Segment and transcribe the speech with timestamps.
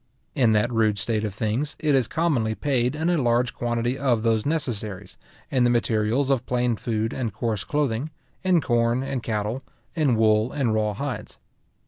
[0.33, 4.23] In that rude state of things, it is commonly paid in a large quantity of
[4.23, 5.15] those necessaries,
[5.51, 8.09] in the materials of plain food and coarse clothing,
[8.41, 9.61] in corn and cattle,
[9.93, 11.37] in wool and raw hides.